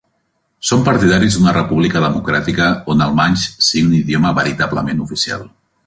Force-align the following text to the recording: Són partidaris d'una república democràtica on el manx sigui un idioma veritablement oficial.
Són 0.69 0.79
partidaris 0.87 1.37
d'una 1.41 1.53
república 1.57 2.01
democràtica 2.05 2.71
on 2.95 3.07
el 3.07 3.15
manx 3.21 3.47
sigui 3.69 3.87
un 3.91 3.95
idioma 4.03 4.37
veritablement 4.43 5.07
oficial. 5.09 5.47